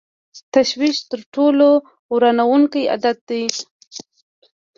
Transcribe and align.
تشویش 0.53 0.97
تر 1.09 1.19
ټولو 1.33 1.67
ورانوونکی 2.13 2.83
عادت 2.91 3.17
دی. 3.29 3.43